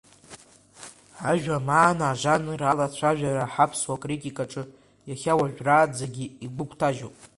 Ажәамаана 1.29 2.05
ажанр 2.11 2.61
алацәажәара 2.71 3.51
ҳаԥсуа 3.53 4.01
критикаҿы 4.03 4.63
иахьа 5.09 5.33
уажәраанӡагьы 5.39 6.25
игәыгәҭажьуп. 6.45 7.15